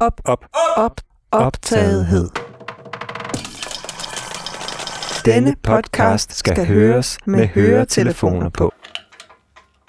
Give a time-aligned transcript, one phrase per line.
[0.00, 1.00] Op, op, op,
[1.30, 2.28] optagethed.
[5.24, 8.72] Denne podcast skal høres med høretelefoner på.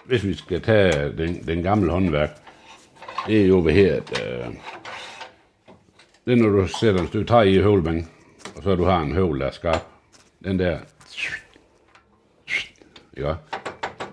[0.06, 2.30] Hvis vi skal tage den, den gamle håndværk,
[3.28, 4.54] det er jo ved her, at øh,
[6.26, 8.08] det er når du sætter et stykke træ i høvlbænk,
[8.56, 9.86] og så du har en høvl, der er skarp.
[10.44, 10.80] Den der,
[13.18, 13.36] ja,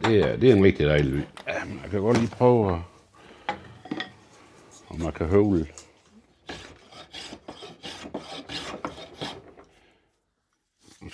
[0.04, 1.22] det er, det er en rigtig dejlig lyd.
[1.48, 2.78] Ja, man kan godt lige prøve at,
[4.88, 5.66] om man kan høvle.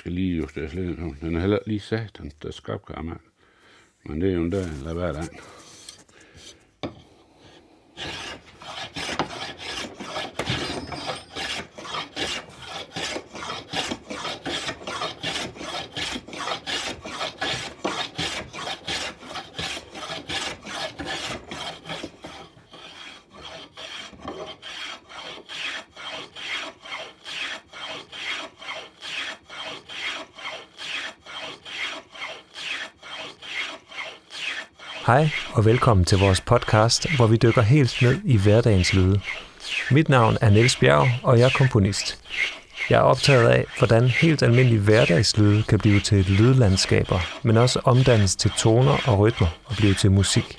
[0.04, 0.98] Skal lige justere lidt.
[1.20, 2.50] Den er heller lige satan, der
[3.08, 3.16] er.
[4.04, 5.28] Men det er jo en dag, lad være dag.
[35.06, 39.20] Hej og velkommen til vores podcast, hvor vi dykker helt ned i hverdagens lyde.
[39.90, 42.18] Mit navn er Niels Bjerg, og jeg er komponist.
[42.90, 48.36] Jeg er optaget af, hvordan helt almindelige hverdagslyde kan blive til lydlandskaber, men også omdannes
[48.36, 50.58] til toner og rytmer og blive til musik.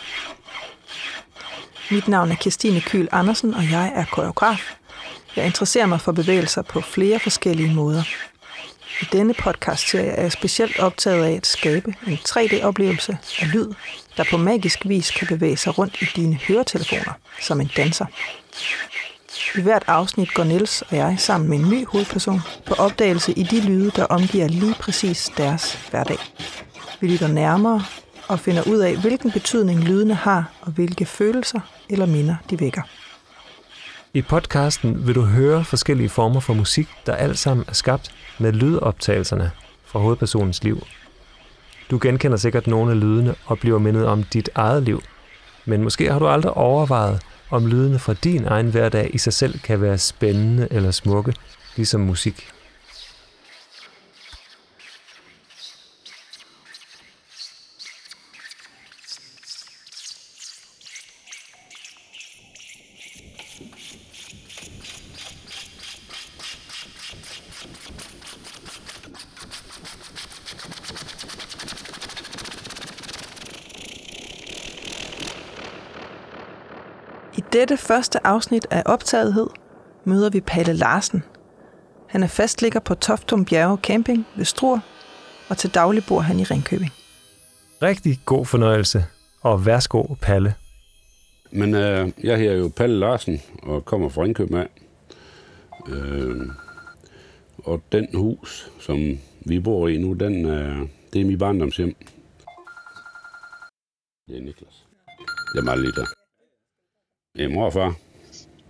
[1.92, 4.76] Mit navn er Kirstine Kyl Andersen, og jeg er koreograf.
[5.36, 8.04] Jeg interesserer mig for bevægelser på flere forskellige måder.
[9.02, 13.74] I denne podcast-serie er jeg specielt optaget af at skabe en 3D-oplevelse af lyd,
[14.18, 18.06] der på magisk vis kan bevæge sig rundt i dine høretelefoner, som en danser.
[19.56, 23.44] I hvert afsnit går Niels og jeg sammen med en ny hovedperson på opdagelse i
[23.44, 26.18] de lyde, der omgiver lige præcis deres hverdag.
[27.00, 27.84] Vi lytter nærmere
[28.28, 31.60] og finder ud af, hvilken betydning lydene har, og hvilke følelser
[31.90, 32.82] eller minder de vækker.
[34.16, 38.52] I podcasten vil du høre forskellige former for musik, der alt sammen er skabt med
[38.52, 39.52] lydoptagelserne
[39.86, 40.84] fra hovedpersonens liv.
[41.92, 45.02] Du genkender sikkert nogle af lydene og bliver mindet om dit eget liv.
[45.66, 49.60] Men måske har du aldrig overvejet, om lydene fra din egen hverdag i sig selv
[49.60, 51.34] kan være spændende eller smukke,
[51.76, 52.50] ligesom musik.
[77.66, 79.48] Dette første afsnit af Optagethed
[80.04, 81.24] møder vi Palle Larsen.
[82.08, 84.80] Han er fastligger på Toftum Bjerge Camping ved Struer,
[85.50, 86.92] og til daglig bor han i Ringkøbing.
[87.82, 89.06] Rigtig god fornøjelse,
[89.42, 90.56] og værsgo, Palle.
[91.52, 94.68] Men øh, jeg her er jo Palle Larsen og kommer fra Ringkøbing af.
[95.88, 96.48] Øh,
[97.58, 101.96] og den hus, som vi bor i nu, den, øh, det er mit barndomshjem.
[104.28, 104.86] Det er Niklas.
[105.54, 106.25] Det er meget lidt der.
[107.36, 107.96] Det er morfar.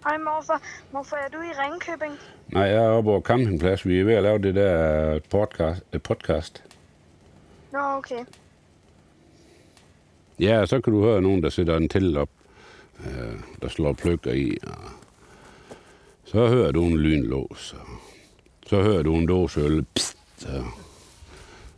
[0.04, 0.62] Hej morfar.
[0.92, 2.14] Hvorfor er du i Ringkøbing?
[2.48, 3.88] Nej, jeg er oppe på campingplads.
[3.88, 5.84] Vi er ved at lave det der podcast.
[5.94, 6.64] Et podcast.
[7.72, 8.26] Nå, okay.
[10.40, 12.30] Ja, og så kan du høre nogen, der sætter en telt op,
[13.06, 14.58] øh, der slår pløkker i.
[14.68, 14.78] Og
[16.24, 17.74] så hører du en lynlås.
[17.74, 17.88] Og
[18.68, 19.86] så hører du en dåse øl.
[19.96, 20.18] Pst,
[20.48, 20.64] og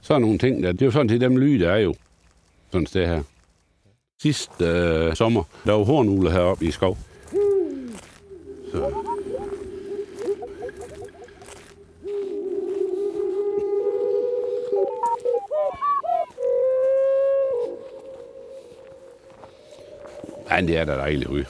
[0.02, 0.72] så er nogle ting der.
[0.72, 1.96] Det er jo sådan til dem lyde, der er jo.
[2.72, 3.24] Sådan et sted her.
[4.22, 6.98] Sidste øh, sommer, der var hornugler heroppe i skov.
[8.72, 9.04] Så.
[20.50, 21.46] Ej, det er da dejligt ude.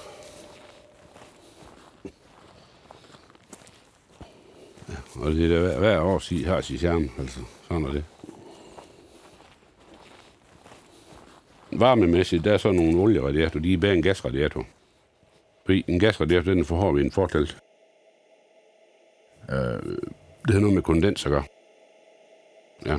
[4.89, 7.39] Ja, og det er da hver, hver år sig, har sit charme, altså.
[7.67, 8.03] Sådan er det.
[11.79, 14.65] Varmemæssigt, der er så nogle olieradiatorer, de er bag en gasradiator.
[15.65, 17.57] Fordi en gasradiator, den forhår vi en fortelt.
[19.51, 19.57] Øh,
[20.45, 21.43] det har noget med kondens at gøre.
[22.85, 22.97] Ja.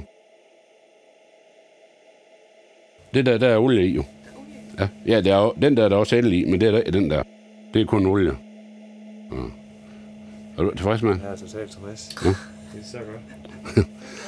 [3.14, 4.04] Det der, der er olie i jo.
[4.78, 6.90] Ja, ja der er, den der er der også el i, men det er der,
[6.90, 7.22] den der.
[7.75, 8.36] Det er kun olie.
[9.32, 9.36] Ja.
[10.58, 11.16] Er du tilfreds med?
[11.20, 12.16] Jeg er totalt tilfreds.
[12.25, 12.28] Ja.
[12.28, 13.86] Det er så godt.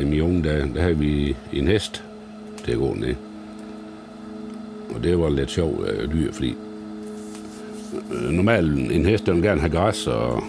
[0.00, 2.04] i mine unge dage, der havde vi en hest
[2.64, 3.14] til at gå ned.
[4.94, 6.54] Og det var lidt sjovt øh, dyr, fordi
[8.12, 10.42] øh, normalt en hest, den vil gerne have græs og,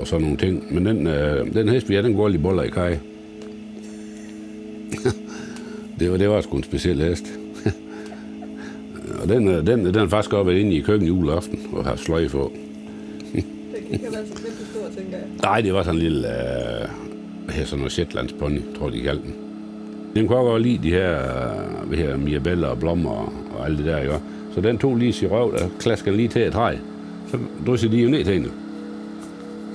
[0.00, 0.74] og sådan nogle ting.
[0.74, 2.90] Men den, øh, den hest, vi har, den går lige boller i kaj.
[5.98, 7.24] det, var, det var sgu en speciel hest.
[9.22, 11.96] og den, øh, den, den er faktisk også været inde i køkkenet juleaften og har
[11.96, 12.52] sløj på.
[13.32, 15.26] Det kan være så lidt stor, tænker jeg.
[15.42, 16.88] Nej, det var sådan en lille, øh,
[17.52, 19.34] her sådan noget Shetlands pony, tror jeg, de kaldte den.
[20.16, 21.18] Den kunne også godt lide de her,
[21.90, 24.14] de her mirabeller og blommer og, og alt det der, ikke?
[24.54, 26.76] Så den tog lige sin røv, der klaskede lige til et træ.
[27.30, 28.48] Så dryssede de jo ned til hende.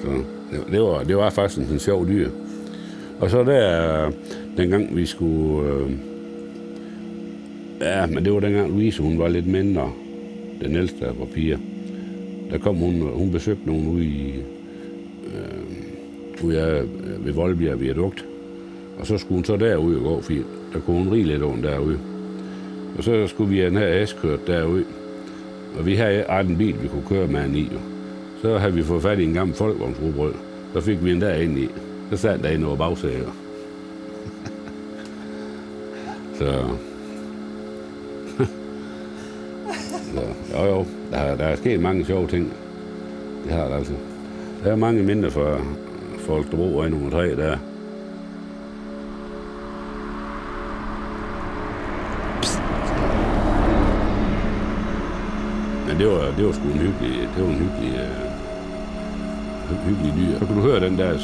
[0.01, 0.07] Så
[0.51, 2.29] det, det, var, det var faktisk en, en sjov dyr.
[3.19, 4.11] Og så der,
[4.57, 5.69] dengang vi skulle...
[5.69, 5.91] Øh,
[7.81, 9.91] ja, men det var dengang Louise, hun var lidt mindre.
[10.61, 11.57] Den ældste af piger.
[12.51, 14.33] Der kom hun, hun besøgte nogen ude i...
[16.45, 16.83] Øh, ude af,
[17.25, 18.25] ved Voldbjerg Viadukt.
[18.99, 20.43] Og så skulle hun så derude og gå, fordi
[20.73, 21.99] der kunne hun rige lidt over derude.
[22.97, 24.85] Og så skulle vi have den her askørt derude.
[25.77, 27.69] Og vi havde ret en bil, vi kunne køre med en i.
[27.73, 27.79] Jo.
[28.41, 30.33] Så havde vi fået fat i en gammel folkevognsrubrød.
[30.73, 31.69] Så fik vi en der ind i.
[32.11, 33.35] Så sad der inde over bagsæder.
[36.39, 36.63] så...
[40.13, 40.21] så...
[40.53, 40.85] Jo, jo.
[41.11, 42.53] Der, der er sket mange sjove ting.
[43.43, 43.93] Det har der altså.
[44.63, 45.61] Der er mange mindre for
[46.25, 47.57] folk, der bor i nummer tre der.
[55.87, 60.39] Men det var, det var sgu en hyggelig, det var en hyggelig, øh, hyggelig dyr.
[60.39, 61.17] Så kunne du høre den der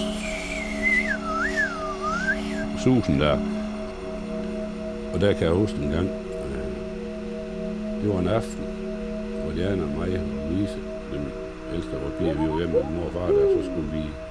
[2.84, 3.38] susen der.
[5.14, 6.08] Og der kan jeg huske en gang.
[6.08, 6.72] Øh,
[8.04, 8.66] det var en aften,
[9.44, 10.80] hvor Diana og mig og Lise,
[11.14, 11.26] den
[11.74, 14.31] ældste af vores piger, vi var hjemme med mor og far der, så skulle vi...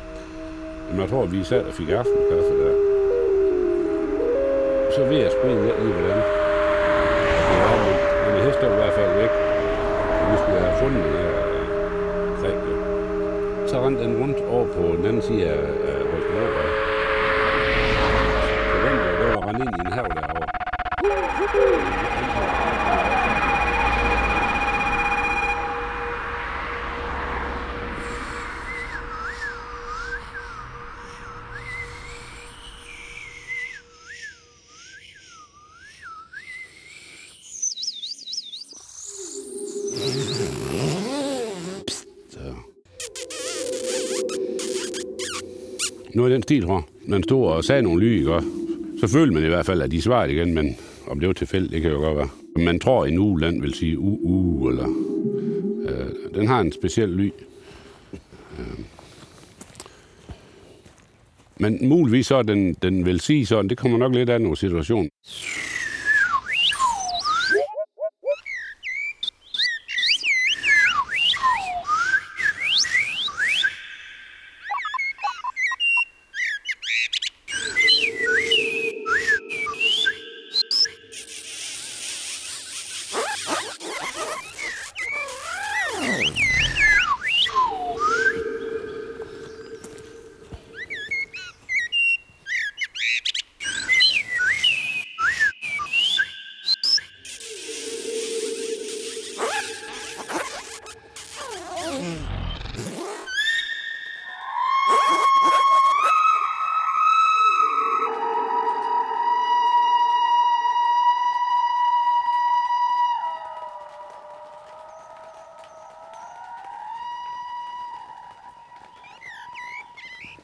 [0.91, 2.75] Men jeg tror, vi sad og fik aftenkaffe der.
[4.95, 6.21] Så ved jeg sgu egentlig ikke lige, hvordan.
[7.49, 7.61] Men,
[8.25, 9.33] men det var i hvert fald væk.
[10.31, 11.67] Vi skulle have fundet den her øh,
[12.41, 12.59] kræk.
[13.71, 16.10] Så rendte den rundt over på den anden side af, af
[46.51, 48.43] stil, tror Man stod og sagde nogle lyde, ikke?
[49.01, 50.77] Så følte man i hvert fald, at de svarede igen, men
[51.07, 52.29] om det var tilfældigt, det kan jo godt være.
[52.65, 54.89] Man tror, en uland vil sige u, u eller...
[55.89, 57.31] Øh, den har en speciel lyd.
[58.59, 58.79] Øh.
[61.59, 64.57] Men muligvis så, er den, den vil sige sådan, det kommer nok lidt af nogle
[64.57, 65.09] situation.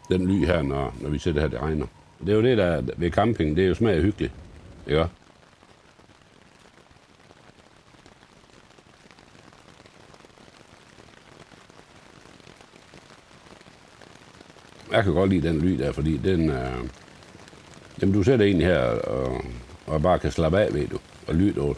[0.08, 1.86] Den ly her, når, når vi sidder her, det regner.
[2.20, 4.32] Det er jo det, der ved camping, det er jo smag hyggeligt.
[4.86, 5.06] Ikke?
[14.92, 16.88] Jeg kan godt lide den ly der, fordi den, øh,
[18.02, 19.44] jamen, du sætter en her og,
[19.86, 20.98] og bare kan slappe af, ved du,
[21.28, 21.74] og lytte over.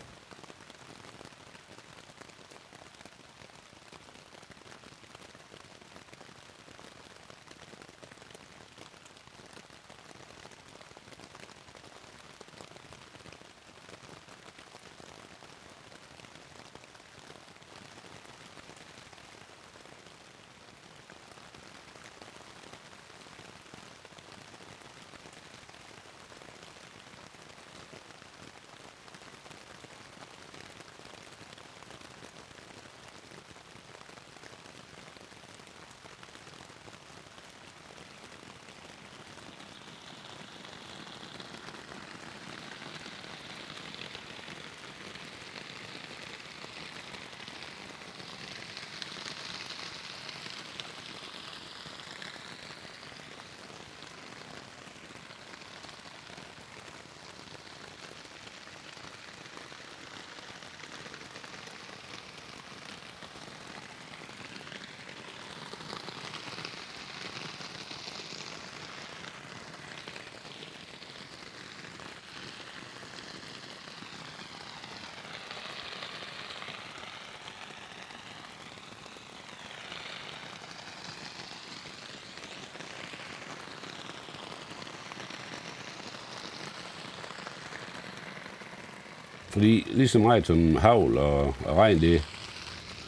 [89.59, 92.23] Fordi lige så meget som havl og, og regn, det,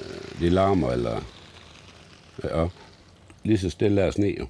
[0.01, 1.21] øh, det larmer, eller
[2.45, 2.67] ja,
[3.45, 4.47] lige så stille er sne jo.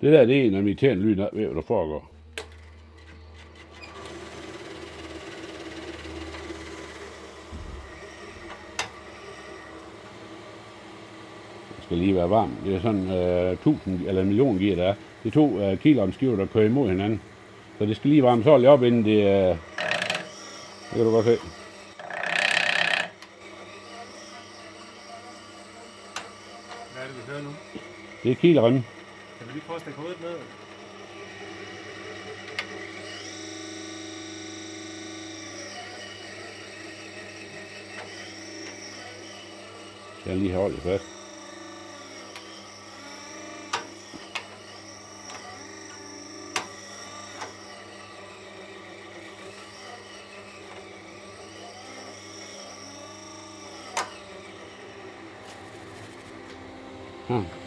[0.00, 2.10] Det der, det er en af irriterende lyd, der, ved, hvad der foregår.
[11.76, 12.52] Det skal lige være varmt.
[12.64, 14.94] Det er sådan øh, 1000 eller en million gear, der er.
[15.22, 17.22] Det er to øh, kilomskiver, der kører imod hinanden.
[17.78, 19.16] Så det skal lige varmes ordentligt op, inden det...
[19.16, 19.56] Øh,
[20.90, 21.36] det kan du godt se.
[26.92, 27.50] Hvad er det, vi hører nu?
[28.22, 28.84] Det er kilremme.
[29.38, 30.38] Kan vi lige prøve at stikke hovedet ned?
[40.20, 41.04] Skal jeg lige have holdet fast.
[57.28, 57.65] Hmm.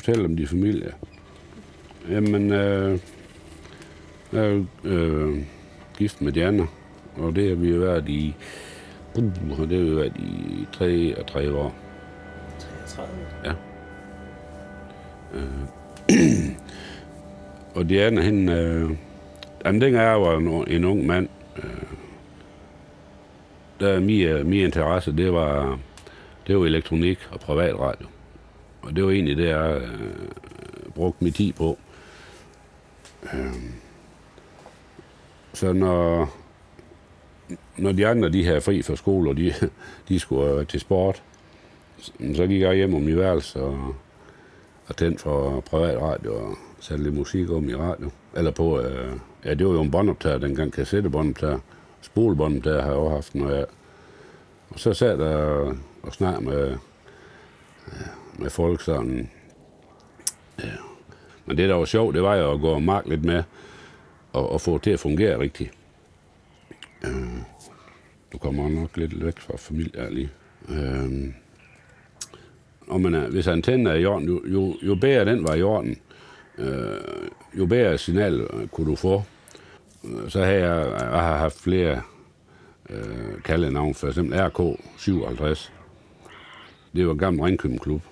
[0.00, 0.92] Fortælle om de familier.
[2.10, 2.98] Jamen, øh,
[4.32, 5.38] jeg er jo øh,
[5.98, 6.66] gift med Diana,
[7.16, 8.34] og det har vi været i,
[9.14, 11.74] uh, det har vi været i tre og tre år.
[12.86, 13.18] 33.
[13.44, 13.52] Ja.
[15.34, 16.50] Øh,
[17.76, 18.90] og Diana, hende, øh,
[19.64, 21.64] jamen, dengang jeg var en, en ung mand, øh,
[23.80, 25.78] der min, min interesse, det var,
[26.46, 28.06] det var elektronik og privatradio.
[28.82, 31.78] Og det var egentlig det, jeg øh, brugte min tid på.
[33.34, 33.54] Øh,
[35.52, 36.34] så når,
[37.76, 39.54] når de andre de her fri fra skole, og de,
[40.08, 41.22] de skulle øh, til sport,
[42.34, 43.94] så gik jeg hjem om i værelse og,
[44.86, 48.10] og tændte for privat radio og satte lidt musik om i radio.
[48.36, 49.12] Eller på, øh,
[49.44, 51.58] ja, det var jo en båndoptager, dengang kassettebåndoptager.
[52.00, 53.66] Spolebåndoptager har jeg også haft, når jeg...
[54.70, 55.36] Og så sad der
[56.02, 56.76] og snakkede med,
[57.86, 57.96] øh,
[58.40, 59.30] med folk sådan...
[60.58, 60.72] Ja.
[61.46, 63.42] Men det, der var sjovt, det var jo at gå og mark lidt med
[64.32, 65.70] og, og få det til at fungere rigtigt.
[67.04, 67.42] Øh,
[68.32, 70.30] du kommer nok lidt væk fra familie lige.
[70.68, 71.32] Øh,
[72.86, 75.62] og man er, hvis antennen er i orden, jo, jo, jo bedre den var i
[75.62, 75.96] orden,
[76.58, 79.22] øh, jo bedre signal øh, kunne du få.
[80.04, 82.02] Øh, så har jeg, jeg har haft flere
[82.90, 85.70] øh, kaldenavn, for eksempel RK57.
[86.94, 88.02] Det var en gammel Ringkøben-klub.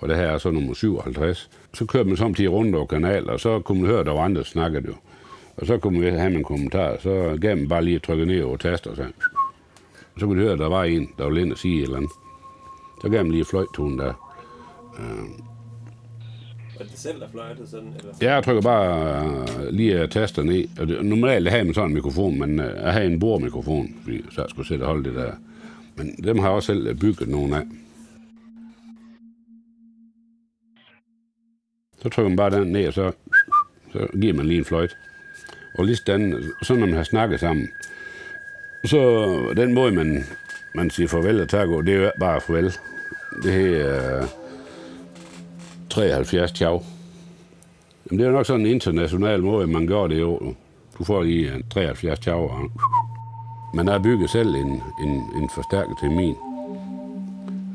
[0.00, 1.50] Og det her er så nummer 57.
[1.74, 4.20] Så kørte man samtidig rundt over kanal, og så kunne man høre, at der var
[4.20, 4.94] andre, der snakkede jo.
[5.56, 8.42] Og så kunne man have en kommentar, så gav man bare lige at trykke ned
[8.42, 9.04] over taster, og så,
[10.18, 11.96] så kunne de høre, at der var en, der ville ind og sige et eller
[11.96, 12.10] andet.
[13.02, 14.12] Så gav man lige fløjttonen der.
[16.78, 17.94] Var det selv, der fløjtede sådan?
[17.98, 18.12] Eller?
[18.22, 20.64] Ja, jeg trykker bare øh, lige taster ned.
[20.80, 24.24] Og det, normalt har man sådan en mikrofon, men øh, jeg har en bordmikrofon, fordi
[24.30, 25.32] så jeg skulle sætte og holde det der.
[25.96, 27.62] Men dem har jeg også selv bygget nogle af.
[32.02, 33.12] Så trykker man bare den ned, og så,
[33.92, 34.96] så giver man lige en fløjt.
[35.78, 37.68] Og lige sådan, så når man har snakket sammen,
[38.84, 40.24] så den måde, man,
[40.74, 42.72] man siger farvel og tak det er jo ikke bare farvel.
[43.42, 44.26] Det her øh,
[45.90, 46.82] 73 tjav.
[48.06, 50.54] Jamen, det er jo nok sådan en international måde, man gør det jo.
[50.98, 52.70] Du får lige øh, 73 tjav.
[53.74, 56.16] Man har bygget selv en, en, en forstærket termin.
[56.16, 56.36] min.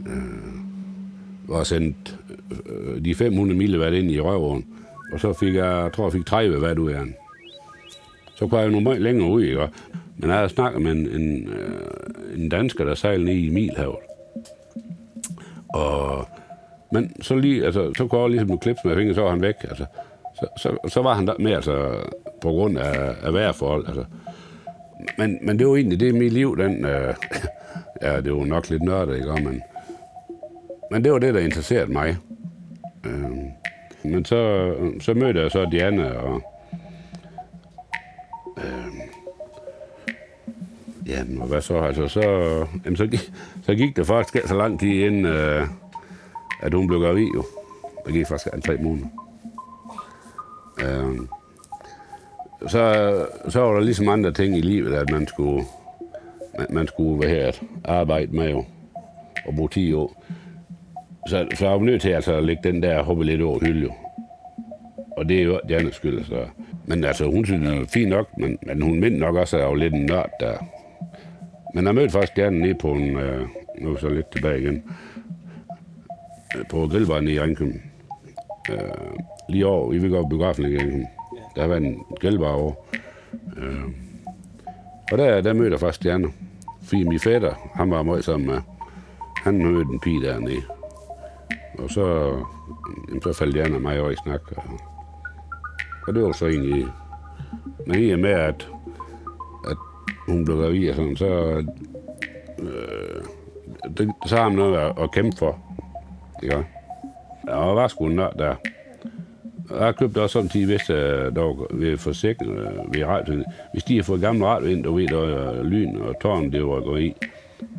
[0.07, 2.19] Øh, og sendt
[2.51, 4.65] Øh, de 500 milliwatt ind i røvåren.
[5.13, 7.15] Og så fik jeg, jeg tror jeg fik 30 watt ud af den.
[8.35, 9.67] Så kunne jeg jo meget længere ud, ikke?
[10.17, 13.95] Men jeg havde snakket med en, en, øh, en dansker, der sejlede ned i Milhavet.
[15.67, 16.27] Og,
[16.91, 19.41] men så, lige, altså, så kunne jeg også ligesom klippe med fingeren, så var han
[19.41, 19.55] væk.
[19.63, 19.85] Altså,
[20.39, 21.95] så, så, så var han der med, altså,
[22.41, 23.87] på grund af, af vejrforhold.
[23.87, 24.05] Altså.
[25.17, 27.13] Men, men det var egentlig det, mit liv, den, øh,
[28.01, 29.31] ja, det var nok lidt nørdet, ikke?
[29.33, 29.61] Men,
[30.91, 32.17] men det var det, der interesserede mig.
[33.05, 33.31] Øh,
[34.03, 36.41] men så, så mødte jeg så Diana, og
[38.57, 39.05] øh,
[41.07, 41.77] Jamen, og hvad så?
[41.77, 42.21] Altså, så,
[42.85, 43.31] jamen, så, gik,
[43.63, 45.67] så gik det faktisk ikke så lang tid inden, øh,
[46.61, 47.45] at hun blev gravid jo.
[48.05, 49.07] Der gik faktisk en tre måneder.
[50.83, 51.19] Øh,
[52.67, 55.63] så, så var der ligesom andre ting i livet, at man skulle,
[56.57, 57.51] man, man skulle hvad her,
[57.83, 58.65] arbejde med jo,
[59.45, 60.23] og bruge 10 år.
[61.27, 63.81] Så, så jeg var nødt til altså at lægge den der hoppe lidt over hylde
[63.81, 63.93] jo.
[65.17, 66.23] Og det er jo Jannes skyld.
[66.23, 66.45] Så.
[66.85, 69.61] Men altså, hun synes, det er fint nok, men, men hun mindte nok også, at
[69.61, 70.57] jeg var lidt en nørd der.
[71.73, 73.47] Men jeg mødte faktisk gerne nede på en, øh,
[73.81, 74.83] nu er så lidt tilbage igen,
[76.57, 77.81] øh, på grillbaren i Ringkøben.
[78.71, 78.79] Øh,
[79.49, 81.07] lige over, I vil gå biografen i Ringkøben.
[81.55, 82.73] Der har været en grillbar over.
[83.57, 83.83] Øh,
[85.11, 86.27] og der, der mødte jeg faktisk Stjerne.
[86.83, 88.57] Fordi min fætter, han var meget sammen med,
[89.43, 90.74] han mødte en pige dernede.
[91.77, 92.35] Og så,
[93.07, 94.41] jamen, så faldt Jan og mig over i snak.
[94.57, 94.63] Og,
[96.07, 96.87] og det var så egentlig...
[97.87, 98.69] Men i og med, at,
[99.69, 99.77] at
[100.27, 101.63] hun blev gravid og sådan, så...
[102.59, 103.23] Øh,
[103.97, 105.59] det, så har man noget at, at kæmpe for.
[106.43, 106.65] Ikke?
[107.47, 108.55] Og var sgu en der.
[109.69, 112.57] Og Jeg købte også sådan til, hvis øh, der var ved forsikring
[112.93, 113.45] ved radioen.
[113.73, 116.65] Hvis de har fået gamle radio ind, der ved, der var lyn og tårn, det
[116.65, 117.15] var gået i.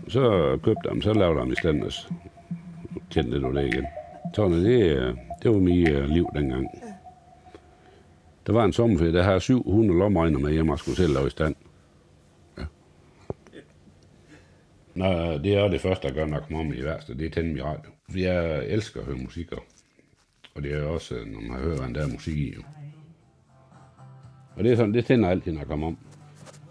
[0.09, 1.83] Så købte dem, så lavede de i stand
[3.25, 3.87] lidt af det igen.
[4.35, 6.67] Sådan, det, det var mit øh, liv dengang.
[8.47, 11.31] Der var en sommerferie, der har 700 lomregner med hjemme og skulle selv lave i
[11.31, 11.55] stand.
[12.59, 12.65] Ja.
[14.95, 17.19] Nå, det er det første, jeg gør, når jeg kommer om i værste.
[17.19, 17.91] Det er tænde min radio.
[18.05, 19.53] Fordi jeg elsker at høre musik.
[20.55, 22.55] Og det er også, øh, når man hører, hvad der er musik i.
[22.55, 22.63] Jo.
[24.57, 25.99] Og det er sådan, det tænder altid, når jeg kommer om.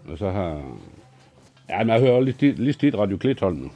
[0.08, 0.78] Og så har...
[1.68, 3.70] Ja, men jeg hører lige, lige tit Radio Klitholm nu.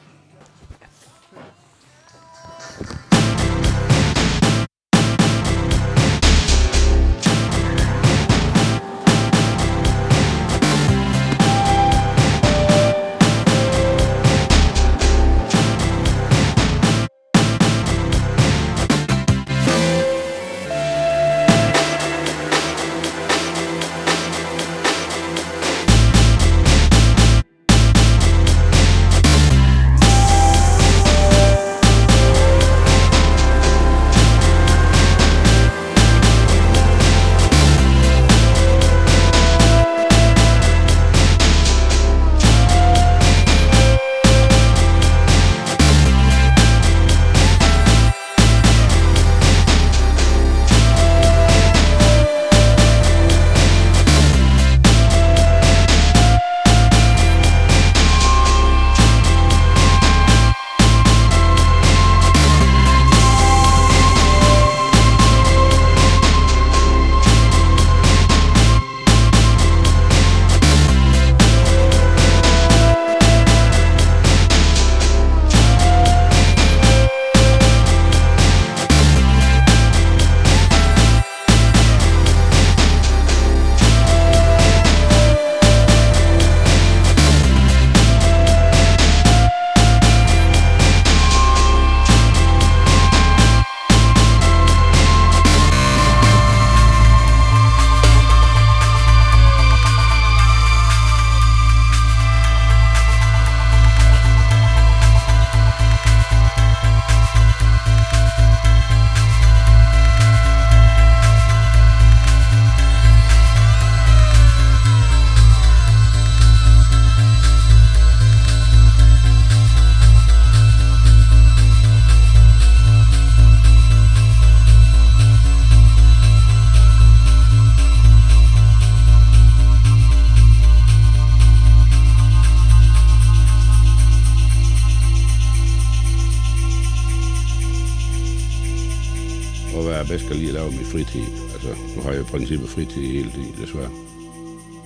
[140.92, 141.26] Fritid.
[141.54, 143.90] Altså, nu har jeg i princippet fritid hele tiden, desværre.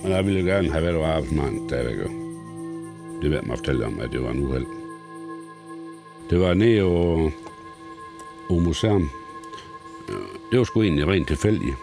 [0.03, 1.97] Men jeg ville gerne have været på arbejdsmarkedet stadigvæk.
[2.05, 2.09] jo.
[3.21, 4.65] Det var mig fortælle om, at det var en uheld.
[6.29, 7.31] Det var nede og,
[8.49, 9.09] og museum.
[10.51, 11.75] Det var sgu egentlig rent tilfældigt.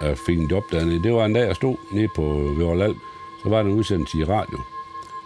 [0.00, 1.02] Jeg fik en job dernede.
[1.02, 2.22] Det var en dag, jeg stod nede på
[2.56, 2.96] Vørlald.
[3.42, 4.58] Så var der en udsendelse i radio.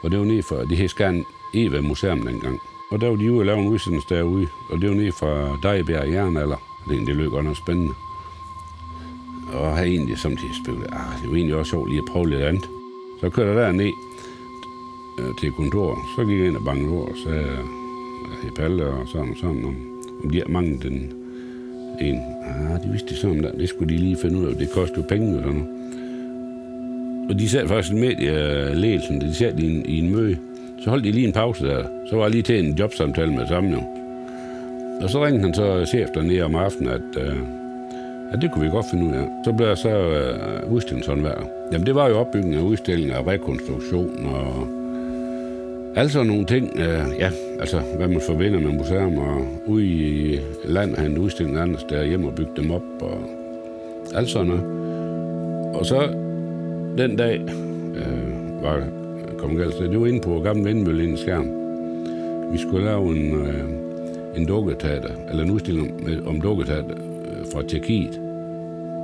[0.03, 2.61] Og det var nede for, det hed Skærn Eva Museum dengang.
[2.91, 4.49] Og der var de ude og lave en udsendelse derude.
[4.71, 6.74] Og det var nede fra Dejbjerg Jernalder.
[6.89, 7.95] Det, det lød godt nok spændende.
[9.53, 12.43] Og jeg egentlig samtidig spillet, ah, det var egentlig også sjovt lige at prøve lidt
[12.43, 12.65] andet.
[13.21, 13.93] Så kørte jeg derned
[15.19, 15.99] øh, til kontoret.
[16.17, 17.59] Så gik jeg ind og bankede over og sagde,
[18.45, 19.77] jeg Palle og sådan og sådan, om,
[20.25, 21.13] om de manglede den
[22.01, 22.19] en.
[22.43, 23.53] Ah, det vidste de sådan der.
[23.53, 24.55] Det skulle de lige finde ud af.
[24.55, 25.69] Det koster jo penge og sådan noget.
[27.29, 30.39] Og de sad faktisk med i uh, ledelsen, de sad i en, i en møde.
[30.85, 31.85] Så holdt de lige en pause der.
[32.11, 33.94] Så var jeg lige til en jobsamtale med sammen jo.
[35.03, 37.37] Og så ringede han så chef dernede om aftenen, at, øh,
[38.33, 39.27] at det kunne vi godt finde ud af.
[39.45, 41.45] Så blev jeg så øh, udstillingshåndværker.
[41.73, 44.69] Jamen det var jo opbygning af udstillinger og rekonstruktion og
[45.97, 46.71] alle sådan nogle ting.
[46.77, 47.31] Øh, ja,
[47.61, 52.05] altså hvad man forbinder med museum og ude i landet have en udstilling andre steder
[52.05, 53.19] hjem og bygge dem op og
[54.15, 54.65] alt sådan noget.
[55.75, 56.09] Og så
[56.99, 57.41] den dag
[57.97, 58.83] øh, var
[59.39, 59.79] kom galt.
[59.79, 61.47] Det var inde på gamle vindmølle inde i skærm.
[62.53, 63.65] Vi skulle lave en, øh,
[64.37, 65.93] en dukketeater, eller en udstilling
[66.27, 68.21] om dukketeater øh, fra Tjekkiet.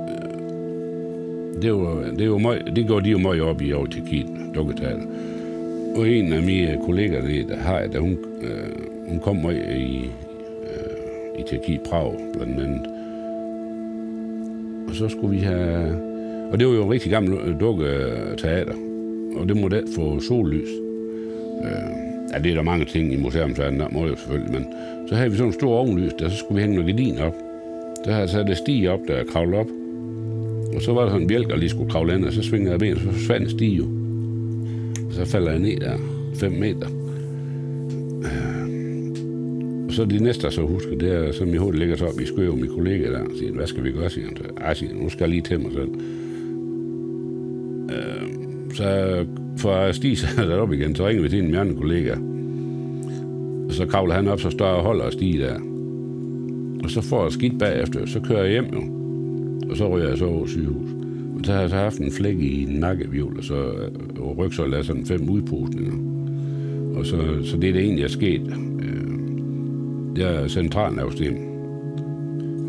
[0.09, 3.89] Øh, det, var, det, var meget, det går de jo meget op i over i
[3.89, 5.05] Tjekkiet, dukketeater.
[5.95, 10.11] Og en af mine kolleger der har, der hun, øh, hun kom meget i,
[10.63, 12.87] øh, i Tjekkiet, Prag blandt andet.
[14.89, 16.11] Og så skulle vi have
[16.51, 18.73] og det var jo en rigtig gammel dukketeater,
[19.35, 20.69] og det måtte ikke få sollys.
[21.63, 22.00] Øh,
[22.33, 24.65] ja, det er der mange ting i museumsverdenen, der må jo selvfølgelig, men
[25.09, 27.33] så havde vi sådan en stor ovenlys, der så skulle vi hænge noget gardin op.
[28.05, 29.67] Der havde jeg sat det stige op, der jeg kravlede op.
[30.75, 32.71] Og så var der sådan en bjælk, der lige skulle kravle ind, og så svingede
[32.71, 33.85] jeg ben, så forsvandt stige jo.
[35.07, 35.97] Og så falder jeg ned der,
[36.35, 36.87] 5 meter.
[38.23, 38.61] Øh.
[39.87, 42.19] Og så det næste, jeg så husker, det er, som i hovedet ligger så op
[42.19, 44.37] i skøv, min kollega der, og siger, hvad skal vi gøre, siger han.
[44.61, 45.89] Ej, siger, nu skal jeg lige til mig selv.
[47.91, 48.29] Øh,
[48.73, 49.25] så
[49.61, 50.27] for at stige
[50.61, 52.15] op igen, så ringer vi til en af mine kollega.
[53.67, 55.55] Og så kravler han op, så står og holder Stig der.
[56.83, 58.81] Og så får jeg skidt bagefter, så kører jeg hjem jo.
[59.69, 60.89] Og så ryger jeg så over sygehus.
[61.39, 64.77] Og så har jeg så haft en flæk i nakkevivl, og så øh, og rygsøjle
[64.77, 65.93] er sådan fem udpustninger.
[66.95, 68.41] Og så, så det er det egentlig, er sket.
[68.81, 69.11] Øh,
[70.15, 71.35] Det er centralnervesystem.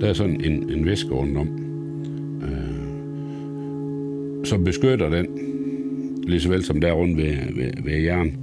[0.01, 1.49] Der er sådan en, en væske rundt om,
[2.43, 2.77] øh,
[4.45, 5.27] som beskytter den,
[6.27, 8.37] lige så vel som der er rundt ved, ved, ved hjernen.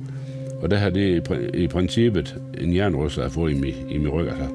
[0.62, 3.98] Og der har det i, i princippet en jernryster, jeg har fået i min, i
[3.98, 4.28] min ryg.
[4.28, 4.48] Altså.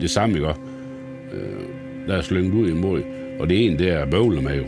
[0.00, 0.48] Det samme, ikke?
[0.48, 0.54] Øh,
[2.08, 3.02] der er slynget ud i mod.
[3.40, 4.64] Og det er en, der er bøvler med jo.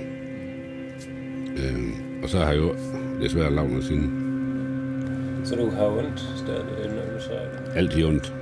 [1.57, 1.83] Øh,
[2.22, 2.74] og så har jeg jo
[3.22, 4.20] desværre lavet noget siden.
[5.44, 7.72] Så du har ondt stadig, når du så er?
[7.74, 8.35] Altid ondt.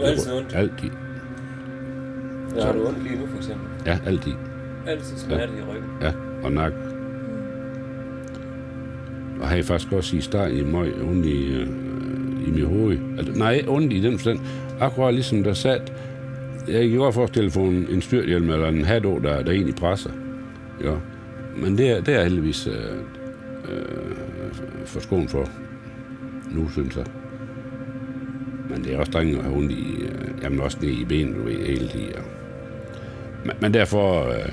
[0.00, 0.54] Altid ondt?
[0.54, 0.90] Altid.
[2.56, 3.66] Ja, har du ondt lige nu, for eksempel?
[3.86, 4.32] Ja, altid.
[4.86, 5.90] Altid smerte i ryggen.
[6.02, 6.80] Ja, og nakken.
[9.40, 11.66] Og havde faktisk også i starten i mig ondt i, øh,
[12.46, 12.98] i mit hoved.
[13.18, 14.38] Altså, nej, ondt i den forstand.
[14.80, 15.92] Akkurat ligesom der sat,
[16.68, 20.10] jeg kan godt forestille for en, en styrthjelm eller en hat der, der egentlig presser.
[20.84, 20.94] Ja.
[21.56, 22.74] Men det er, det er heldigvis øh,
[23.68, 25.48] øh, skoen for
[26.50, 27.04] nu, synes jeg.
[28.70, 31.36] Men det er også drenge at have ondt i, øh, jamen også ned i benet,
[31.36, 32.06] du ved, hele tiden.
[32.06, 32.20] Ja.
[33.44, 34.48] Men, men derfor, øh,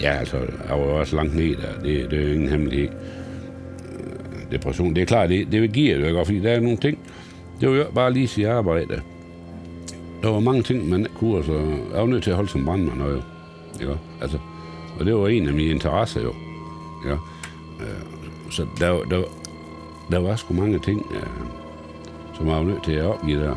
[0.00, 1.80] Ja, altså, jeg var jo også langt ned der.
[1.82, 2.88] Det, det er jo ingen hemmelighed.
[2.88, 6.98] Øh, depression, det er klart, det, det giver det jo fordi der er nogle ting,
[7.60, 9.00] det var jo bare lige sit arbejde.
[10.22, 11.52] Der var mange ting, man ikke kunne, så
[11.92, 13.20] jeg var nødt til at holde som brandmand, jo.
[13.80, 13.98] Ikke?
[14.22, 14.38] Altså,
[15.00, 16.34] og det var en af mine interesser jo.
[17.06, 17.12] Ja.
[17.80, 18.00] Øh,
[18.50, 19.22] så der, var- der,
[20.10, 21.26] der var sgu mange ting, øh,
[22.34, 23.54] som jeg var nødt til at opgive der.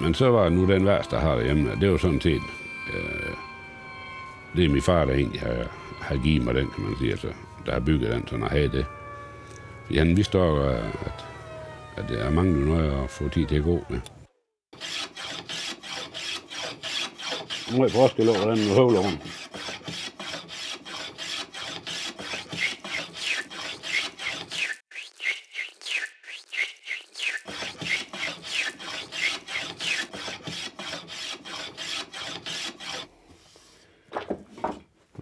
[0.00, 2.40] Men så var nu den værste, der har derhjemme, det var sådan set,
[2.94, 3.32] øh,
[4.56, 7.28] det er min far, der egentlig har, har givet mig den, kan man sige, altså,
[7.66, 8.86] der har bygget den, sådan at have det.
[9.84, 11.24] Fordi han vidste også, at,
[11.96, 14.00] at jeg mangler noget at få tid til at gå med.
[17.72, 19.45] Nu er jeg forskel over du høvler rundt.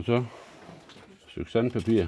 [0.04, 2.06] Og så et stykke sandpapir.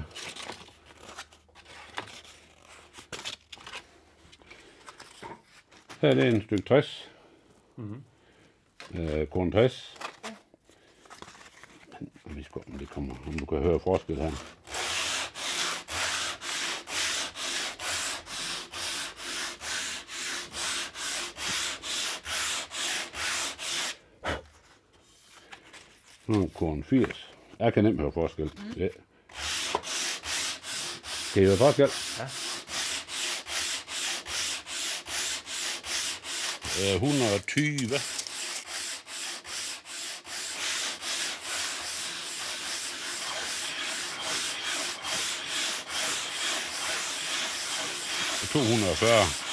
[6.01, 7.09] Her er det en stykke 60
[7.75, 8.03] Mm-hmm.
[8.93, 9.97] Øh, korn 60.
[12.25, 14.31] Men, vi skal, om det kommer, om du kan høre forskel her.
[26.27, 27.26] Nu er korn 80.
[27.59, 28.45] Jeg kan nemt høre forskel.
[28.45, 28.73] Mm.
[28.77, 28.87] Ja.
[31.33, 31.89] Kan I høre forskel?
[32.19, 32.27] Ja.
[36.79, 37.99] Øh, 120.
[48.51, 49.46] To hundrede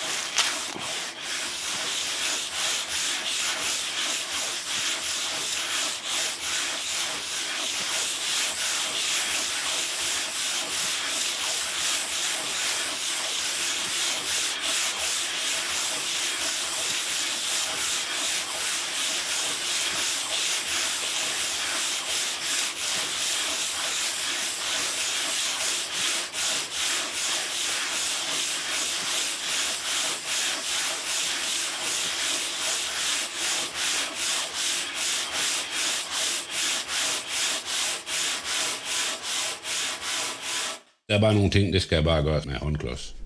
[41.15, 43.17] Der er bare nogle ting, det skal jeg bare gøre med håndklods.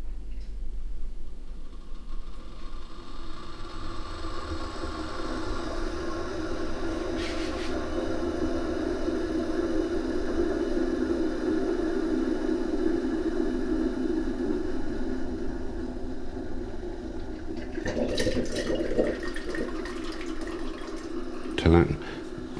[21.58, 21.96] Talent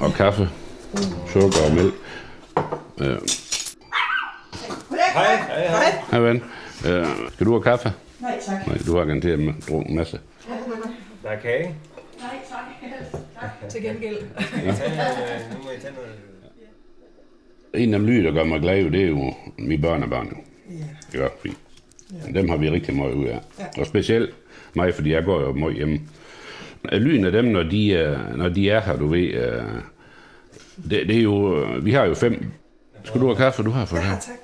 [0.01, 0.49] og kaffe,
[1.33, 1.93] sukker og mælk.
[2.99, 3.17] Øh,
[5.13, 6.03] Hej, hej, hej.
[6.11, 6.43] Hej ven.
[6.85, 7.93] Øh, skal du have kaffe?
[8.21, 8.67] Nej, tak.
[8.67, 10.19] Nej, du har garanteret med drukket en masse.
[11.23, 11.63] Der er kage.
[12.19, 13.21] Nej, tak.
[13.61, 13.69] tak.
[13.69, 14.17] Til gengæld.
[14.17, 14.67] Øh,
[15.53, 16.11] nu må I tage noget.
[17.73, 20.27] En af dem lyde, der gør mig glad, det er jo mine børnebørn.
[20.27, 20.35] jo.
[21.13, 21.19] Ja.
[21.23, 21.57] Ja, fint.
[22.35, 23.39] Dem har vi rigtig meget ud af.
[23.77, 24.35] Og specielt
[24.73, 25.99] mig, fordi jeg går jo meget hjemme.
[26.91, 29.63] Lyden af dem, når de, er, når de er her, du ved, øh,
[30.89, 32.45] det, det er jo, vi har jo fem.
[33.03, 33.63] Skal du have kaffe?
[33.63, 34.19] Du har fået Ja, det.
[34.21, 34.35] tak.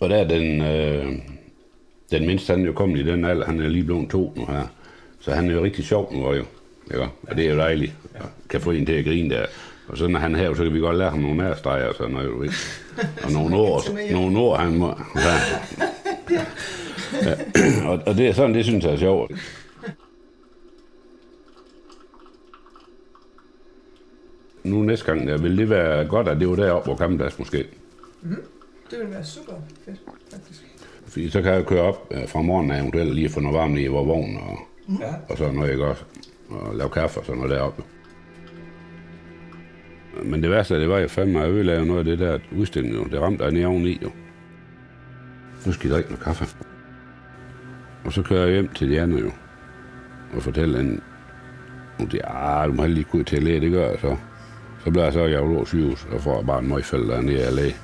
[0.00, 1.18] Og der er den, øh,
[2.10, 4.46] den mindste, han er jo kommet i den alder, han er lige blevet to nu
[4.46, 4.66] her.
[5.20, 6.44] Så han er jo rigtig sjov nu, jo.
[6.90, 7.08] Ikke?
[7.22, 7.92] Og det er jo dejligt.
[8.14, 9.46] Og kan få en til at grine der.
[9.88, 11.94] Og så når han er her, så kan vi godt lære ham nogle nærstreger og
[11.94, 12.50] sådan noget, du ved.
[13.24, 14.94] Og nogle ord, nogle ord han må.
[15.16, 15.34] Ja.
[16.30, 17.88] Ja.
[17.88, 19.32] Og, og det er sådan, det synes jeg er sjovt.
[24.64, 27.58] Nu næste gang, der vil det være godt, at det var deroppe, hvor Kampenplads måske.
[28.90, 29.52] Det vil være super
[29.84, 30.69] fedt, faktisk.
[31.10, 33.78] Fordi så kan jeg køre op øh, fra morgenen af eventuelt lige få noget varmt
[33.78, 34.58] i vores vogn og,
[35.00, 35.14] Ja.
[35.28, 36.04] og sådan noget, ikke også?
[36.48, 37.82] Og lave kaffe og sådan noget deroppe.
[40.24, 42.94] Men det værste, det var jo fandme, at jeg ødelagde noget af det der udstilling,
[42.94, 43.04] jo.
[43.04, 44.10] Det ramte jeg ned oveni, jo.
[45.66, 46.44] Nu skal I drikke noget kaffe.
[48.04, 49.30] Og så kører jeg hjem til de andre, jo.
[50.36, 51.02] Og fortæller en,
[51.98, 54.16] nu det ah, du må lige gå til at læge, det gør jeg så.
[54.84, 57.74] Så bliver jeg så i Aarhus sygehus, og får bare en møgfælde dernede af læge.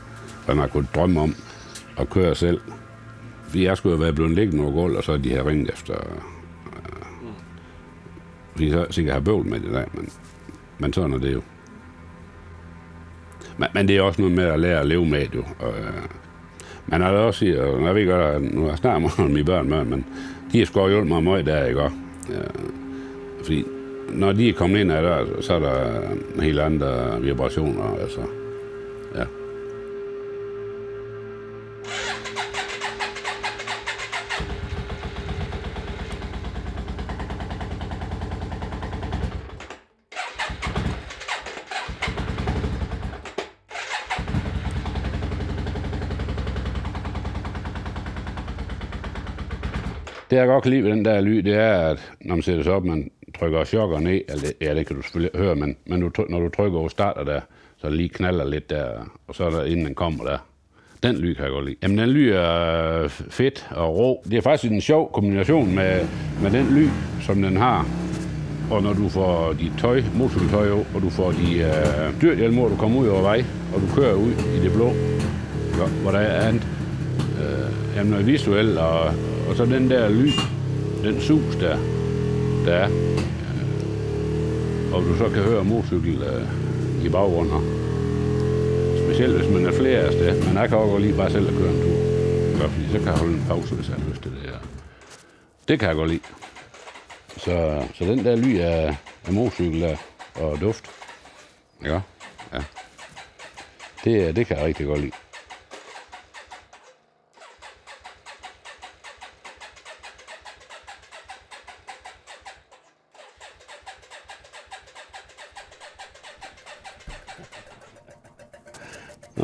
[0.48, 1.34] Og man kunne drømme om
[1.98, 2.60] at køre selv.
[3.54, 5.94] Jeg skulle jo være blevet liggende over gulvet, og så de her ringet efter...
[5.94, 6.20] Øh,
[8.52, 10.08] fordi så sikkert har bøvl med det der, men,
[10.78, 11.42] men sådan er det jo.
[13.58, 15.44] Men, men det er også noget med at lære at leve med det jo.
[15.58, 16.02] Og, øh,
[16.86, 19.28] man har da også sige, og jeg ved godt, at nu har jeg snart med
[19.28, 20.06] mine børn, med, men
[20.52, 21.96] de har sgu hjulpet mig meget der, ikke også?
[22.30, 22.50] Øh,
[23.44, 23.64] fordi
[24.08, 26.00] når de er kommet ind ad der, så er der
[26.42, 28.20] helt andre vibrationer, altså.
[29.14, 29.24] Ja.
[50.36, 52.62] Det jeg godt kan lide ved den der lyd, det er, at når man sætter
[52.62, 56.00] sig op, man trykker chokker ned, eller ja, det kan du selvfølgelig høre, men, men
[56.00, 57.40] du, når du trykker over starter der,
[57.76, 58.84] så det lige knaller lidt der,
[59.28, 60.38] og så er der, inden den kommer der.
[61.02, 61.76] Den lyd kan jeg godt lide.
[61.82, 64.22] Jamen, den lyd er fedt og rå.
[64.24, 66.06] Det er faktisk en sjov kombination med,
[66.42, 66.88] med den lyd,
[67.20, 67.86] som den har.
[68.70, 72.68] Og når du får dit tøj, motorcykeltøj over, og du får de øh, dyrt hvor
[72.68, 73.44] du kommer ud over vej,
[73.74, 74.88] og du kører ud i det blå,
[75.78, 76.66] ja, hvor der er andet,
[77.42, 79.00] øh, jamen, noget visuelt, og,
[79.48, 80.32] og så den der lyd,
[81.02, 81.76] den sus der,
[82.66, 87.62] der er, øh, og du så kan høre motorcykel øh, i baggrunden.
[89.04, 91.48] Specielt hvis man er flere af sted, men jeg kan også godt lige bare selv
[91.48, 91.96] at køre en tur.
[92.60, 94.44] Ja, fordi så kan jeg holde en pause, hvis jeg har lyst til det.
[94.44, 94.58] Ja.
[95.68, 96.20] Det kan jeg godt lide.
[97.36, 98.96] Så, så den der lyd af,
[99.26, 99.96] af motorcykel der,
[100.34, 100.84] og duft,
[101.84, 102.00] ja,
[102.54, 102.60] ja.
[104.04, 105.12] Det, det kan jeg rigtig godt lide.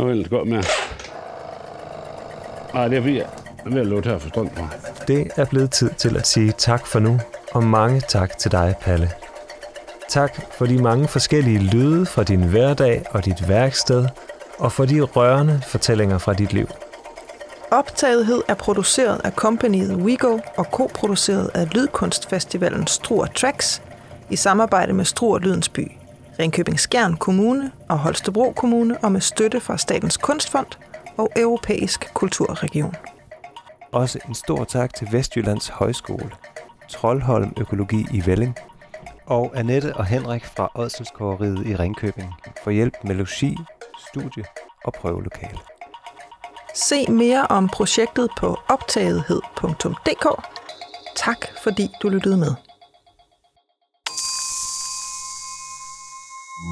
[0.02, 0.62] Nå, vel, godt med.
[2.74, 3.26] Nej, det er fordi, jeg
[3.66, 4.68] er ved at låte her for strøm fra.
[5.08, 7.20] Det er blevet tid til at sige tak for nu,
[7.52, 9.10] og mange tak til dig, Palle.
[10.08, 14.06] Tak for de mange forskellige lyde fra din hverdag og dit værksted,
[14.58, 16.66] og for de rørende fortællinger fra dit liv.
[17.70, 23.82] Optagethed er produceret af kompaniet WeGo og koproduceret af Lydkunstfestivalen Struer Tracks
[24.30, 25.92] i samarbejde med Struer Lydens By,
[26.42, 30.66] Ringkøbing Skjern Kommune og Holstebro Kommune og med støtte fra Statens Kunstfond
[31.16, 32.94] og Europæisk Kulturregion.
[33.92, 36.30] Også en stor tak til Vestjyllands Højskole,
[36.88, 38.56] Trollholm Økologi i Velling,
[39.26, 42.34] og Annette og Henrik fra Odsenskåreriet i Ringkøbing
[42.64, 43.58] for hjælp med logi,
[44.08, 44.44] studie
[44.84, 45.58] og prøvelokale.
[46.74, 50.26] Se mere om projektet på optagethed.dk.
[51.16, 52.54] Tak fordi du lyttede med.
[56.62, 56.70] Op,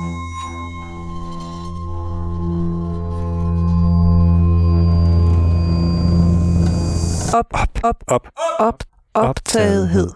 [7.53, 8.83] op, op, op, op,
[9.13, 10.09] optagethed.